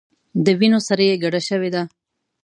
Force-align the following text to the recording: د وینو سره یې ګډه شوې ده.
د 0.45 0.47
وینو 0.59 0.79
سره 0.87 1.01
یې 1.09 1.15
ګډه 1.23 1.41
شوې 1.49 1.69
ده. 1.75 1.83